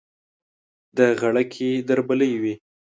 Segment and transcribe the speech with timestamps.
[0.97, 2.53] د غړکې دربلۍ وي